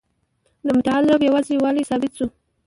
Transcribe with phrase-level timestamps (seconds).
[0.65, 2.25] د متعال رب یوازي والی ثابت سو.